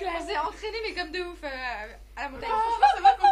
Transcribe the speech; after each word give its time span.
que 0.00 0.26
j'ai 0.26 0.38
entraîné, 0.38 0.78
mais 0.86 0.94
comme 0.94 1.12
de 1.12 1.20
ouf 1.20 1.44
euh, 1.44 1.86
à 2.16 2.22
la 2.22 2.28
montagne. 2.30 2.50
Oh, 2.52 2.84
ça 2.96 3.02
va 3.02 3.29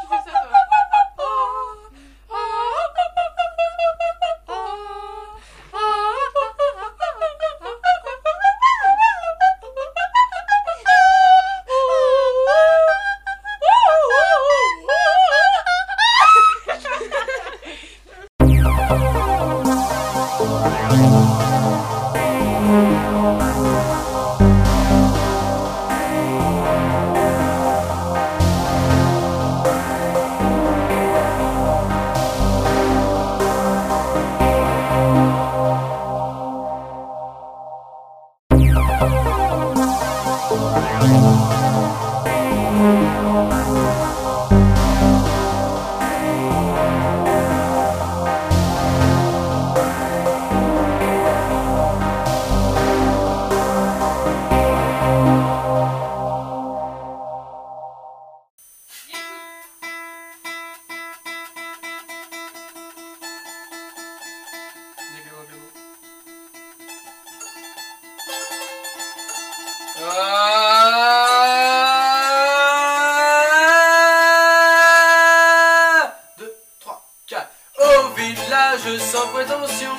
2, 76.38 76.54
3, 76.80 77.04
4. 77.26 77.48
Au 77.78 78.08
village 78.14 78.98
sans 78.98 79.26
prétention, 79.28 79.90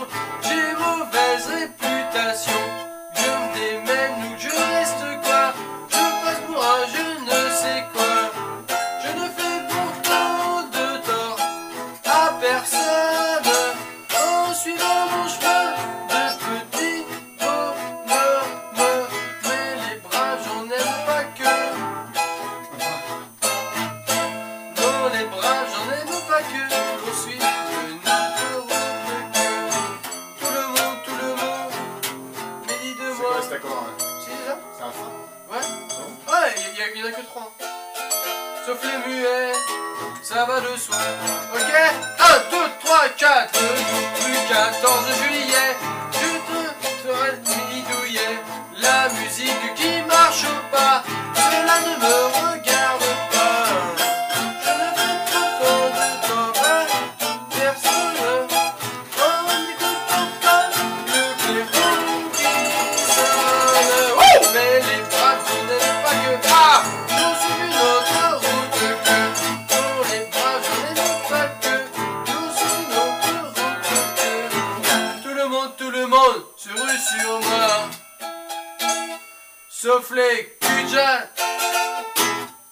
flic, 80.09 80.59
putain 80.59 81.21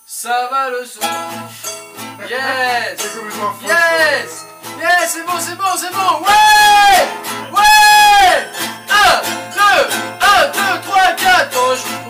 Ça 0.05 0.49
va 0.49 0.69
le 0.71 0.83
son. 0.83 1.01
Yes. 2.27 2.97
Yes. 3.63 4.45
Yes, 4.79 5.05
c'est 5.07 5.23
bon, 5.23 5.37
c'est 5.39 5.55
bon, 5.55 5.73
c'est 5.77 5.93
bon. 5.93 6.25
Ouais. 6.25 6.97
Ouais. 7.53 8.37
1, 8.89 9.21
2, 9.53 9.61
1, 10.19 10.77
2, 10.77 10.81
3, 10.81 11.11
4 11.11 11.57
oh, 11.57 11.75
je... 11.75 12.06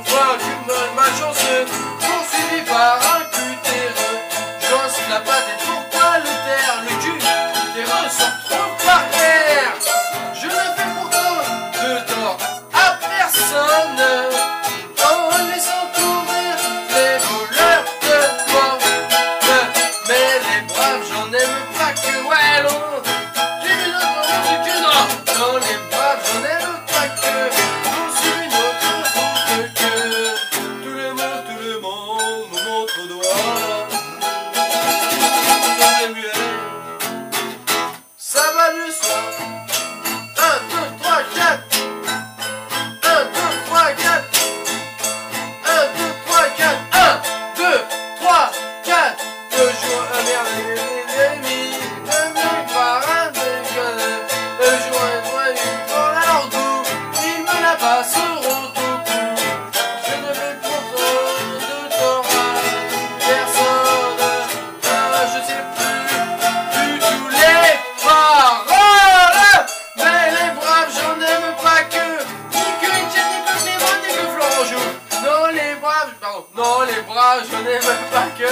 pardon. 76.20 76.46
Non, 76.56 76.82
les 76.82 77.02
bras, 77.02 77.38
je 77.44 77.56
n'ai 77.58 77.80
même 77.80 78.10
pas 78.12 78.28
que. 78.38 78.52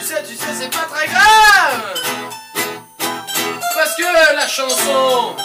Tu 0.00 0.06
sais, 0.06 0.22
tu 0.22 0.34
sais, 0.34 0.54
c'est 0.58 0.70
pas 0.70 0.86
très 0.90 1.06
grave. 1.06 1.94
Parce 3.74 3.96
que 3.96 4.36
la 4.36 4.48
chanson 4.48 5.36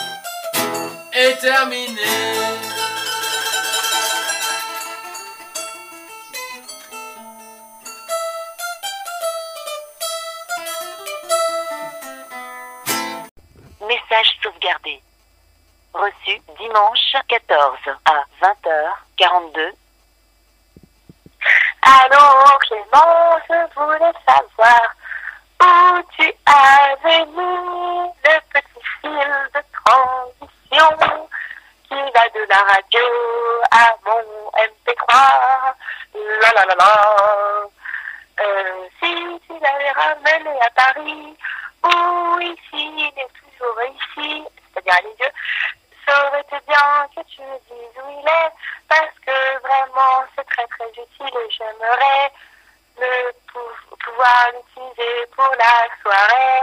est 1.13 1.37
terminée. 1.39 2.01
dimanche 16.57 17.15
14 17.27 17.77
à 18.05 18.23
20h42. 18.41 19.73
Allô 21.81 22.57
Clément, 22.59 23.37
je 23.49 23.73
voulais 23.75 24.13
savoir 24.25 24.95
où 25.61 26.01
tu 26.17 26.33
avais 26.45 27.25
mis 27.25 28.09
le 28.23 28.39
petit 28.53 28.81
fil 29.01 29.31
de 29.53 29.61
transition 29.83 30.97
qui 31.87 31.95
va 31.95 32.29
de 32.29 32.45
la 32.49 32.61
radio 32.73 33.05
à 33.71 33.95
mon 34.05 34.51
MP3. 34.57 35.73
La 36.41 36.51
la 36.53 36.65
la 36.65 36.75
la. 36.75 37.69
Euh, 38.41 38.87
si 38.99 39.41
tu 39.47 39.53
l'avais 39.59 39.91
ramené 39.91 40.61
à 40.61 40.69
Paris, 40.71 41.37
ou 41.83 42.39
ici, 42.41 42.59
il 42.73 43.13
est 43.17 43.31
toujours 43.39 43.79
ici, 43.83 44.43
c'est-à-dire 44.73 44.93
à 44.93 45.01
Lisieux, 45.01 45.31
aurait 46.11 46.41
été 46.41 46.57
bien 46.67 47.07
que 47.15 47.21
tu 47.29 47.41
me 47.41 47.57
dises 47.69 47.97
où 48.03 48.09
il 48.09 48.27
est, 48.27 48.51
parce 48.87 49.13
que 49.25 49.59
vraiment 49.61 50.23
c'est 50.35 50.45
très 50.45 50.65
très 50.67 50.89
utile 50.89 51.37
et 51.37 51.51
j'aimerais 51.51 52.31
le 52.97 53.31
pou- 53.51 53.95
pouvoir 54.03 54.47
l'utiliser 54.53 55.25
pour 55.35 55.49
la 55.57 55.87
soirée. 56.01 56.61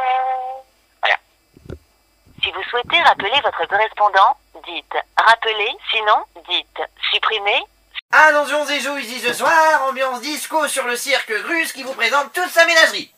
Si 2.42 2.50
vous 2.50 2.62
souhaitez 2.64 3.00
rappeler 3.02 3.40
votre 3.42 3.64
correspondant, 3.66 4.36
dites 4.66 4.96
rappeler, 5.16 5.70
sinon 5.90 6.24
dites 6.48 6.82
supprimer. 7.12 7.62
Attention, 8.10 8.66
c'est 8.66 8.80
chaud 8.80 8.96
ici 8.98 9.20
ce 9.20 9.32
soir, 9.32 9.84
ambiance 9.86 10.20
disco 10.20 10.66
sur 10.68 10.84
le 10.86 10.96
cirque 10.96 11.32
Grus 11.44 11.72
qui 11.72 11.82
vous 11.84 11.94
présente 11.94 12.32
toute 12.32 12.50
sa 12.50 12.66
ménagerie. 12.66 13.14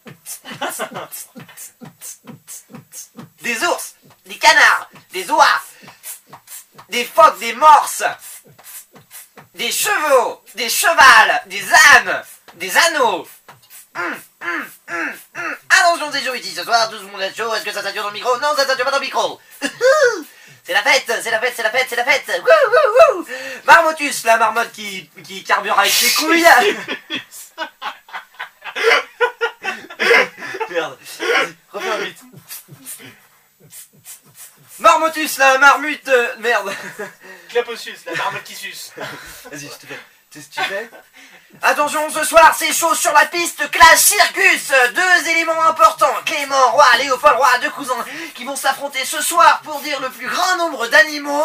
Des 3.41 3.65
ours, 3.65 3.95
des 4.27 4.39
canards, 4.39 4.89
des 5.13 5.31
oies, 5.31 5.61
des 6.95 7.05
phoques, 7.05 7.41
des 7.41 7.55
morses, 7.55 8.05
des 9.53 9.73
chevaux, 9.73 10.45
des 10.55 10.69
chevals, 10.69 11.43
des 11.47 11.65
ânes, 11.97 12.23
des 12.55 12.77
anneaux. 12.77 13.27
Hum, 13.97 14.17
hum, 14.41 14.67
hum. 14.91 15.57
Attention, 15.71 16.13
c'est 16.13 16.25
chaud 16.25 16.35
ici 16.35 16.55
ce 16.55 16.63
soir, 16.63 16.89
tout 16.89 16.95
le 16.97 17.03
monde 17.11 17.21
est 17.21 17.37
chaud, 17.37 17.53
est-ce 17.53 17.65
que 17.65 17.73
ça 17.73 17.83
sature 17.83 18.05
dans 18.05 18.11
le 18.11 18.15
micro? 18.15 18.39
Non, 18.39 18.55
ça 18.57 18.65
sature 18.65 18.85
pas 18.85 18.93
dans 18.93 18.99
le 18.99 19.05
micro. 19.05 19.41
C'est 20.67 20.73
la 20.73 20.83
fête, 20.83 21.05
c'est 21.23 21.31
la 21.31 21.41
fête, 21.41 21.53
c'est 21.55 21.63
la 21.63 21.71
fête, 21.71 21.87
c'est 21.91 21.97
la 21.97 22.07
fête. 22.07 22.43
Marmotus, 23.67 24.25
la 24.25 24.39
marmotte 24.39 24.73
qui, 24.73 25.11
qui 25.23 25.45
carbure 25.45 25.79
avec 25.79 25.93
ses 25.93 26.11
couilles. 26.15 26.43
Merde. 30.71 30.99
Vas-y, 31.21 31.55
Refais 31.71 32.05
vite. 32.07 32.19
Marmotus, 34.79 35.34
la 35.53 35.59
marmute. 35.59 36.09
euh, 36.09 36.35
Merde. 36.39 36.75
Claposus, 37.49 38.05
la 38.07 38.15
marmotte 38.17 38.45
qui 38.45 38.55
suce. 38.55 38.93
Vas-y, 38.97 39.67
je 39.69 39.79
te 39.79 39.87
fais. 39.87 39.99
Que 40.35 40.41
tu 40.41 40.61
Attention, 41.63 42.11
ce 42.11 42.25
soir, 42.25 42.53
c'est 42.59 42.73
chaud 42.73 42.93
sur 42.97 43.13
la 43.13 43.27
piste 43.27 43.71
classe 43.71 44.03
Circus. 44.05 44.73
Deux 44.93 45.29
éléments 45.31 45.63
importants. 45.63 46.13
Clément, 46.27 46.73
Roi, 46.73 46.85
Léopold, 46.99 47.37
Roi, 47.37 47.59
deux 47.63 47.71
cousins 47.71 48.05
qui 48.35 48.45
vont 48.45 48.57
s'affronter 48.57 49.05
ce 49.05 49.23
soir 49.23 49.61
pour 49.63 49.79
dire 49.83 50.01
le 50.01 50.11
plus 50.11 50.27
grand 50.29 50.57
nombre 50.57 50.89
d'animaux 50.89 51.45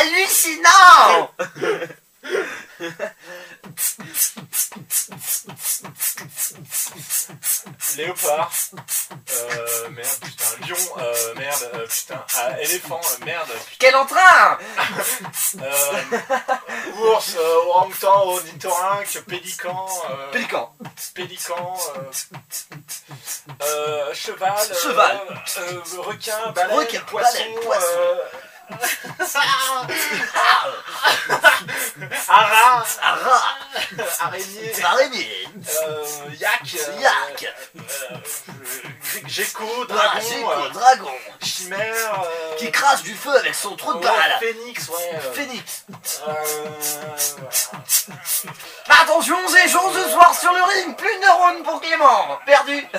hallucinants. 0.00 1.30
Léopard. 7.96 8.50
Euh, 9.40 9.88
merde, 9.90 10.08
putain. 10.22 10.66
Lion. 10.66 10.76
Euh, 10.98 11.34
merde, 11.36 11.70
euh, 11.74 11.86
putain. 11.86 12.24
Ah, 12.36 12.60
éléphant. 12.60 13.00
euh, 13.04 13.24
merde. 13.24 13.50
Quel 13.78 13.94
entrain 13.96 14.58
Euh, 15.60 15.92
ours, 16.98 17.34
euh, 17.36 17.56
orang-outan, 17.66 18.26
ornithorynque, 18.28 19.22
pélican. 19.28 19.86
Euh, 20.10 20.30
Pélican. 20.32 20.72
pélican. 21.14 21.76
Euh, 21.96 22.00
euh, 23.62 24.14
cheval. 24.14 24.52
euh, 24.70 24.74
Cheval. 24.74 25.20
euh, 25.58 25.80
requin, 26.02 26.50
baleine, 26.54 26.78
Requin, 26.78 27.00
poisson. 27.00 27.38
baleine, 27.38 27.60
poisson. 27.60 27.86
euh, 27.98 28.16
Ara, 32.28 32.84
Ara. 33.02 33.42
araignée, 34.20 34.72
Araignée. 34.84 35.48
euh, 35.86 36.04
yak, 36.38 36.60
euh, 36.74 37.00
Yak. 37.00 37.54
euh, 37.76 38.16
gecko, 39.26 39.64
Ah, 39.90 39.92
dragon, 39.92 40.20
Géco, 40.20 40.68
dragon. 40.72 41.10
chimère, 41.42 42.22
Qui 42.58 42.70
crache 42.70 43.02
du 43.02 43.14
feu 43.14 43.34
avec 43.38 43.54
son 43.54 43.74
trou 43.76 43.94
de 43.94 44.00
balle. 44.02 44.36
phénix, 44.40 44.88
ouais. 44.88 45.12
euh, 45.14 45.34
Attention, 48.88 49.36
c'est 49.48 49.68
chaud 49.68 49.90
ce 49.94 50.10
soir 50.10 50.34
sur 50.38 50.52
le 50.52 50.62
ring. 50.62 50.96
Plus 50.96 51.14
de 51.16 51.20
neurones 51.20 51.62
pour 51.62 51.80
Clément. 51.80 52.38
Perdu. 52.46 52.86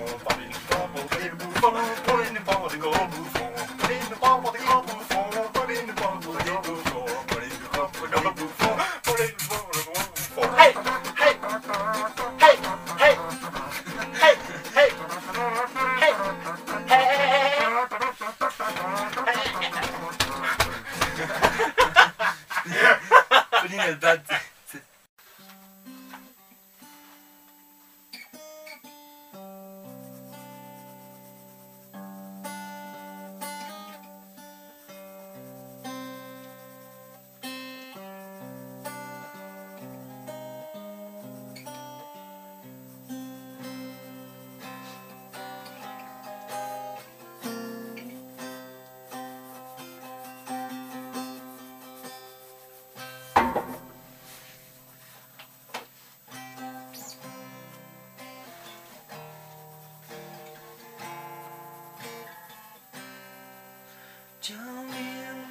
Jolene, 64.51 65.47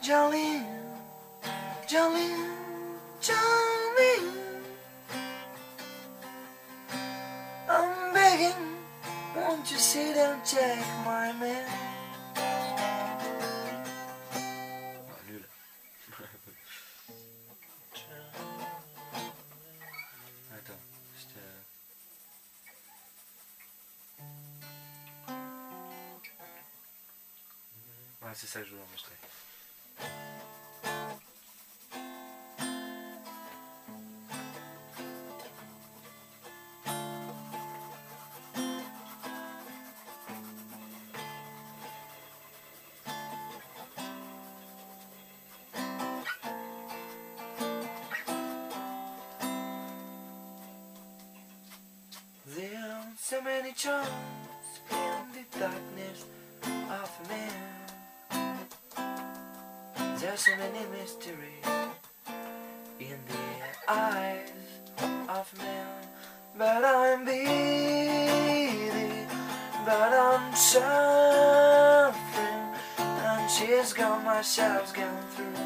Jolene, 0.00 0.66
Jolene, 1.88 2.50
Jolene. 3.20 4.32
I'm 7.68 8.14
begging, 8.14 8.76
won't 9.34 9.68
you 9.68 9.78
sit 9.78 10.16
and 10.16 10.44
take 10.44 10.86
my 11.04 11.32
man? 11.40 11.73
não 28.34 28.40
sei 28.40 28.48
se 28.48 28.58
ajuda, 28.58 28.82
mas 28.90 29.02
tem. 29.02 29.16
There 52.46 52.76
are 52.76 53.12
so 53.16 53.42
many 53.42 53.72
charms 53.74 54.08
in 54.90 55.32
the 55.34 55.58
darkness 55.60 56.24
of 56.64 57.28
man. 57.28 57.63
There's 60.24 60.40
so 60.40 60.56
many 60.56 60.86
mysteries 60.90 61.66
in 62.98 63.18
the 63.28 63.92
eyes 63.92 64.48
of 65.28 65.52
men, 65.58 65.86
but 66.56 66.82
I'm 66.82 67.26
busy, 67.26 68.70
but 69.84 70.14
I'm 70.14 70.54
suffering, 70.56 72.14
and 72.98 73.50
she's 73.50 73.92
gone, 73.92 74.24
my 74.24 74.40
shell's 74.40 74.92
gone 74.92 75.22
through, 75.32 75.58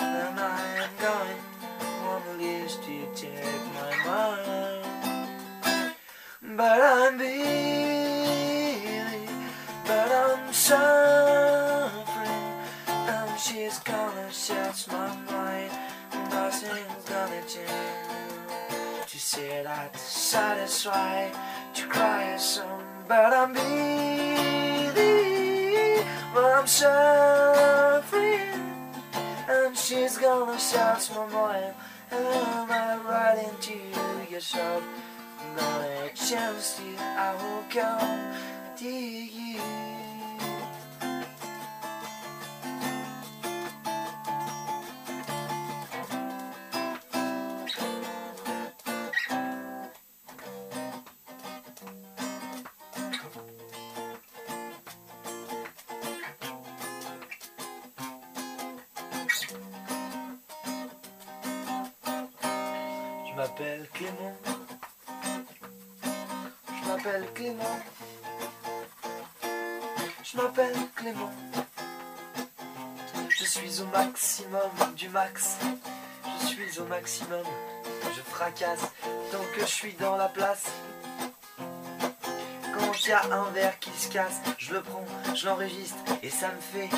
and 0.00 0.40
I 0.40 0.58
am 0.84 0.90
going 0.98 1.42
one 2.08 2.38
leaves 2.38 2.76
to 2.76 3.06
take 3.14 3.44
my 3.74 3.92
mind, 4.06 5.94
but 6.56 6.80
I'm 6.80 7.18
busy, 7.18 8.88
but 9.84 10.10
I'm 10.10 10.50
suffering, 10.50 11.17
she's 14.30 14.48
gonna 14.48 14.74
shut 14.74 14.88
my 14.92 15.16
mind, 15.32 15.70
nothing's 16.30 17.04
gonna 17.08 17.42
change. 17.42 19.08
She 19.08 19.18
said 19.18 19.66
I'd 19.66 19.96
satisfy. 19.96 21.30
To 21.74 21.86
cry 21.86 22.36
some, 22.38 22.82
but 23.06 23.32
I'm 23.32 23.52
busy, 23.52 24.92
but 26.34 26.44
I'm 26.44 26.66
suffering, 26.66 28.40
and 29.48 29.76
she's 29.76 30.18
gonna 30.18 30.58
shout 30.58 31.08
my 31.14 31.26
mind, 31.26 31.74
and 32.10 32.72
I 32.72 32.98
ride 33.06 33.38
into 33.48 33.78
your 34.28 34.40
shop, 34.40 34.82
not 35.56 35.82
a 35.82 36.10
chance 36.14 36.78
to 36.78 36.82
I 36.98 37.34
will 37.40 37.64
come 37.70 38.34
to 38.78 38.88
you. 38.88 39.77
M'appelle 66.98 67.26
Clément. 67.32 67.80
Je 70.24 70.36
m'appelle 70.36 70.76
Clément. 70.96 71.30
Je 73.28 73.44
suis 73.44 73.80
au 73.80 73.86
maximum 73.86 74.94
du 74.96 75.08
max. 75.08 75.58
Je 76.40 76.46
suis 76.46 76.80
au 76.80 76.84
maximum. 76.86 77.44
Je 78.16 78.20
fracasse 78.22 78.80
tant 79.30 79.44
que 79.54 79.60
je 79.60 79.66
suis 79.66 79.92
dans 79.92 80.16
la 80.16 80.28
place. 80.28 80.64
Quand 82.74 82.92
il 83.04 83.08
y 83.08 83.12
a 83.12 83.22
un 83.32 83.50
verre 83.50 83.78
qui 83.78 83.90
se 83.90 84.08
casse, 84.10 84.40
je 84.58 84.74
le 84.74 84.82
prends, 84.82 85.04
je 85.34 85.46
l'enregistre 85.46 85.98
et 86.22 86.30
ça 86.30 86.48
me 86.48 86.60
fait 86.60 86.90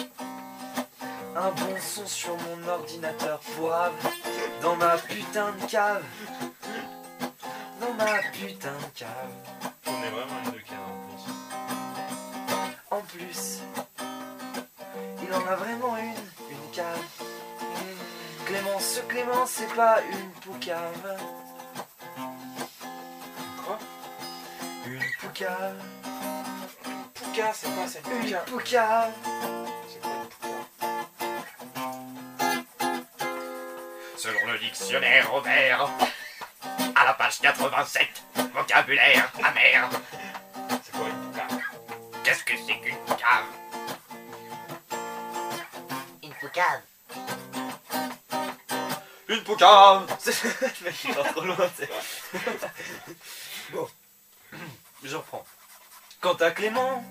un 1.36 1.50
bon 1.50 1.76
son 1.78 2.06
sur 2.06 2.36
mon 2.38 2.68
ordinateur 2.68 3.38
pourrave 3.40 3.92
dans 4.62 4.76
ma 4.76 4.96
putain 4.96 5.52
de 5.52 5.70
cave. 5.70 6.04
Dans 7.80 7.94
ma 7.94 8.18
putain 8.32 8.72
de 8.72 8.98
cave. 8.98 9.59
On 9.92 10.02
est 10.04 10.10
vraiment 10.10 10.38
une 10.44 10.52
de 10.52 10.58
cave 10.58 10.78
en 10.90 11.00
plus. 11.08 11.24
En 12.90 13.00
plus, 13.02 13.60
il 15.22 15.34
en 15.34 15.46
a 15.46 15.56
vraiment 15.56 15.96
une, 15.96 16.14
une 16.50 16.70
cave. 16.72 17.04
Clément, 18.46 18.78
ce 18.80 19.00
Clément, 19.00 19.46
c'est 19.46 19.72
pas 19.74 20.00
une 20.10 20.30
poucave. 20.40 21.18
Quoi? 23.64 23.78
Une 24.86 25.02
poucave, 25.20 25.76
Pouka, 27.14 27.52
c'est 27.52 27.68
quoi 27.74 27.86
cette 27.86 28.06
une 28.06 28.20
Pouka 28.20 28.38
poucave. 28.40 29.12
C'est 29.88 30.00
quoi 30.00 30.10
une 30.10 30.28
Pouka 30.28 31.30
Selon 34.16 34.52
le 34.52 34.58
dictionnaire 34.58 35.30
Robert, 35.30 35.88
à 36.94 37.04
la 37.04 37.14
page 37.14 37.40
87, 37.40 38.08
vocabulaire 38.60 39.32
amer. 39.42 39.88
C'est 40.84 40.92
quoi 40.92 41.08
une 41.08 41.16
Pouka 41.30 41.46
Qu'est-ce 42.22 42.44
que 42.44 42.52
c'est 42.66 42.78
qu'une 42.78 42.94
cave 43.16 43.46
Une 46.22 46.34
poucave. 46.34 46.82
Une 49.28 49.42
poucave 49.44 50.06
mec, 50.84 50.94
il 51.04 51.14
va 51.14 51.24
trop 51.24 51.40
loin. 51.40 51.56
Bon, 53.72 53.88
je 55.04 55.16
reprends. 55.16 55.46
Quant 56.20 56.34
à 56.34 56.50
Clément, 56.50 57.02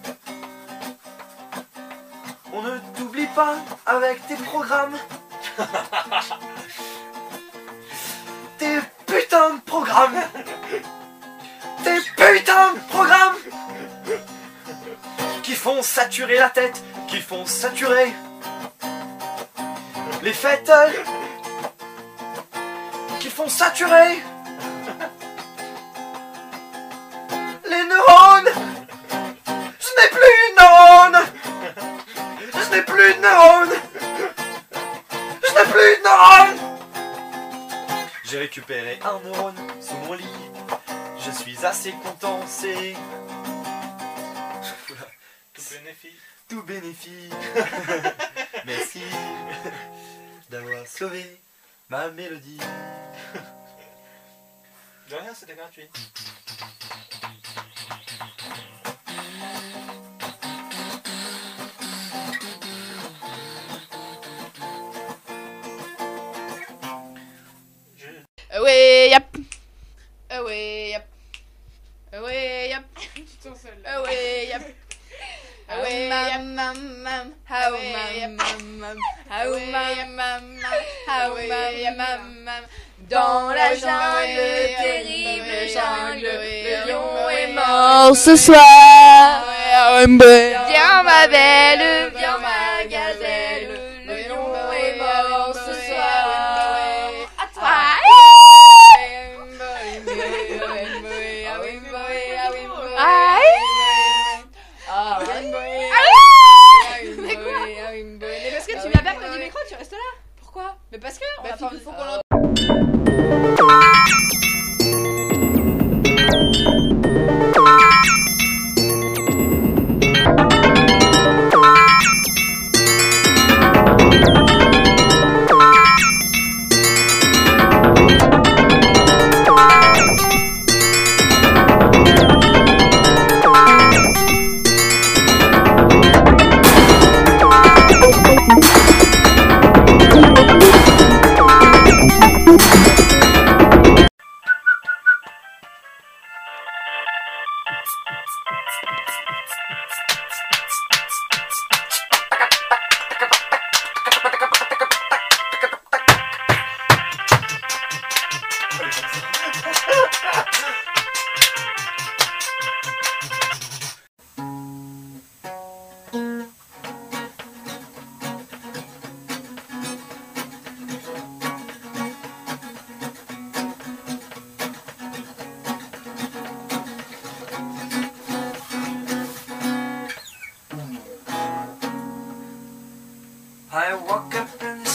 on 2.53 2.61
ne 2.61 2.77
t'oublie 2.95 3.25
pas 3.27 3.55
avec 3.85 4.27
tes 4.27 4.35
programmes. 4.35 4.97
tes 8.59 8.79
putains 9.07 9.55
de 9.55 9.61
programmes. 9.61 10.21
Tes 11.83 12.01
putains 12.15 12.73
de 12.73 12.79
programmes 12.89 13.35
qui 15.43 15.53
font 15.53 15.81
saturer 15.81 16.37
la 16.37 16.49
tête, 16.49 16.81
qui 17.07 17.21
font 17.21 17.45
saturer 17.45 18.13
les 20.21 20.33
fêtes 20.33 20.71
qui 23.19 23.29
font 23.29 23.47
saturer 23.47 24.21
les 27.65 27.83
neurones. 27.85 28.49
Je 29.79 29.89
n'ai 29.95 30.09
plus 30.09 30.39
de 30.45 30.55
neurones. 30.59 31.25
Je 32.53 32.75
n'ai 32.75 32.81
plus 32.81 33.13
de 33.13 33.21
neurones. 33.21 33.75
Je 34.71 35.53
n'ai 35.53 35.65
plus 35.71 35.97
de 35.97 36.03
neurones. 36.03 36.57
J'ai 38.23 38.39
récupéré 38.39 38.99
un 39.03 39.19
neurone 39.27 39.55
sous 39.81 39.95
mon 40.05 40.13
lit. 40.13 40.58
Je 41.31 41.33
suis 41.43 41.65
assez 41.65 41.91
content, 41.91 42.39
c'est 42.47 42.95
Tout 45.53 45.61
bénéfice. 45.71 46.11
tout 46.47 46.63
bénéfice. 46.63 47.33
Merci 48.65 49.01
d'avoir 50.49 50.85
sauvé 50.87 51.23
ma 51.89 52.09
mélodie. 52.09 52.57
De 55.09 55.15
rien, 55.15 55.33
c'était 55.33 55.55
gratuit. 55.55 55.89
Je- 67.97 68.57
Away 68.57 69.13
up. 69.15 69.28
Mort 88.09 88.17
ce 88.17 88.35
soir. 88.35 89.45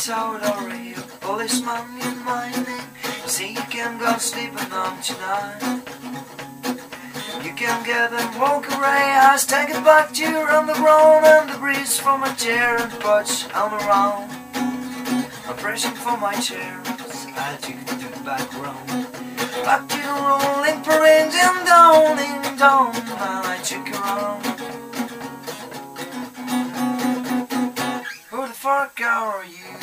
Saw 0.04 0.36
it 0.36 0.42
already. 0.42 0.92
Policeman 1.22 1.98
in 2.02 2.24
my 2.26 2.50
name. 2.50 2.88
See, 3.24 3.52
you 3.54 3.64
can 3.70 3.98
go 3.98 4.18
sleeping 4.18 4.70
on 4.70 5.00
tonight. 5.00 5.80
You 7.42 7.54
can 7.54 7.82
get 7.86 8.12
and 8.12 8.38
walk 8.38 8.68
away. 8.68 9.04
I 9.30 9.38
take 9.40 9.70
it 9.70 9.82
back 9.82 10.12
to 10.12 10.22
you 10.22 10.36
on 10.56 10.66
the 10.66 10.74
ground 10.74 11.24
and 11.24 11.48
the 11.48 11.56
breeze 11.56 11.98
from 11.98 12.20
my 12.20 12.34
chair 12.34 12.76
and 12.76 12.92
watch 13.02 13.50
on 13.54 13.72
around. 13.72 14.30
I'm 15.48 15.56
pressing 15.56 15.94
for 15.94 16.18
my 16.18 16.34
chair. 16.34 16.82
I 16.84 17.56
took 17.62 17.80
it 17.80 17.86
to 18.02 18.08
the 18.12 18.24
back 18.28 18.52
room. 18.60 18.84
Back 19.64 19.88
to 19.88 19.96
the 19.96 20.16
rolling 20.28 20.82
parade 20.84 21.32
and 21.32 21.66
down 21.66 22.18
and 22.18 22.58
down. 22.58 22.94
And 22.94 23.46
I 23.54 23.58
took 23.64 23.88
it 23.88 23.96
around. 23.96 24.44
Who 28.28 28.46
the 28.46 28.52
fuck 28.52 29.00
are 29.00 29.44
you? 29.46 29.73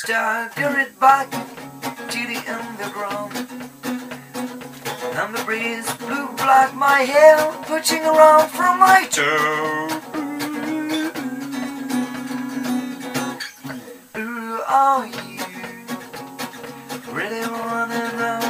Staggered 0.00 0.94
back 1.00 1.28
to 1.28 2.20
the 2.30 2.38
underground 2.46 3.34
And 5.18 5.34
the 5.34 5.42
breeze 5.44 5.92
blew 5.96 6.28
black 6.36 6.72
my 6.72 7.00
hair 7.00 7.52
Pushing 7.64 8.04
around 8.04 8.48
from 8.48 8.78
my 8.78 9.08
toe 9.10 9.88
Who 14.14 14.62
are 14.68 15.04
you? 15.04 15.42
Really 17.12 17.50
wanna 17.50 18.12
know 18.20 18.40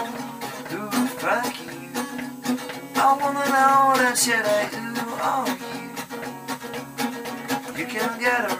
Who 0.68 0.90
the 0.90 1.08
fuck 1.16 1.56
you? 1.64 1.88
I 2.94 3.16
wanna 3.18 3.46
know 3.56 3.96
that 3.96 4.18
shit 4.18 4.44
I 4.44 4.66
who 4.68 5.14
are 5.32 5.48
you? 5.48 5.88
You 7.80 7.86
can 7.86 8.20
get 8.20 8.44
around 8.44 8.57